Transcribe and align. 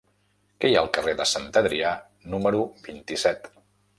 Què 0.63 0.71
hi 0.71 0.77
ha 0.77 0.79
al 0.85 0.89
carrer 0.97 1.13
de 1.19 1.27
Sant 1.33 1.45
Adrià 1.61 1.91
número 2.35 2.65
vint-i-set? 2.89 3.49